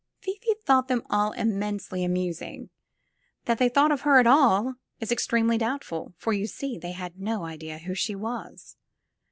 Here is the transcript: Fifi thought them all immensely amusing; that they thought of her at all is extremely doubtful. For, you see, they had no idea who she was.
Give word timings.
Fifi 0.19 0.55
thought 0.65 0.87
them 0.87 1.03
all 1.11 1.31
immensely 1.33 2.03
amusing; 2.03 2.71
that 3.45 3.59
they 3.59 3.69
thought 3.69 3.91
of 3.91 4.01
her 4.01 4.17
at 4.19 4.25
all 4.25 4.73
is 4.99 5.11
extremely 5.11 5.59
doubtful. 5.59 6.15
For, 6.17 6.33
you 6.33 6.47
see, 6.47 6.75
they 6.79 6.93
had 6.93 7.19
no 7.19 7.43
idea 7.43 7.77
who 7.77 7.93
she 7.93 8.15
was. 8.15 8.77